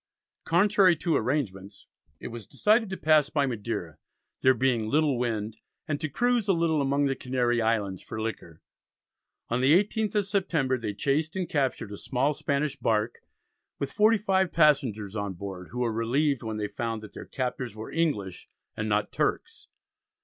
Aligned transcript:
Contrary 0.45 0.95
to 0.95 1.15
arrangements 1.15 1.85
it 2.19 2.29
was 2.29 2.47
decided 2.47 2.89
to 2.89 2.97
pass 2.97 3.29
by 3.29 3.45
Madeira, 3.45 3.99
there 4.41 4.55
being 4.55 4.89
"little 4.89 5.15
wind," 5.15 5.59
and 5.87 6.01
to 6.01 6.09
"cruise 6.09 6.47
a 6.47 6.53
little 6.53 6.81
among 6.81 7.05
the 7.05 7.15
Canary 7.15 7.61
Islands 7.61 8.01
for 8.01 8.19
liquor." 8.19 8.63
On 9.49 9.61
the 9.61 9.73
18th 9.79 10.15
of 10.15 10.25
September 10.25 10.75
they 10.79 10.95
chased 10.95 11.35
and 11.35 11.47
captured 11.47 11.91
a 11.91 11.97
small 11.99 12.33
Spanish 12.33 12.75
bark 12.75 13.19
with 13.77 13.91
forty 13.91 14.17
five 14.17 14.51
passengers 14.51 15.15
on 15.15 15.33
board, 15.33 15.67
who 15.69 15.81
were 15.81 15.93
relieved 15.93 16.41
when 16.41 16.57
they 16.57 16.67
found 16.67 17.03
that 17.03 17.13
their 17.13 17.25
captors 17.27 17.75
were 17.75 17.91
English 17.91 18.49
and 18.75 18.89
not 18.89 19.11
Turks. 19.11 19.67